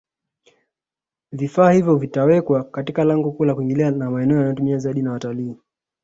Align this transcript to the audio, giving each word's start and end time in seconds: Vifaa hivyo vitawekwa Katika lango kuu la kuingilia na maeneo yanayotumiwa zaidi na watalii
Vifaa 1.31 1.71
hivyo 1.71 1.95
vitawekwa 1.97 2.63
Katika 2.63 3.03
lango 3.03 3.31
kuu 3.31 3.45
la 3.45 3.55
kuingilia 3.55 3.91
na 3.91 4.11
maeneo 4.11 4.37
yanayotumiwa 4.37 4.79
zaidi 4.79 5.01
na 5.01 5.11
watalii 5.11 5.55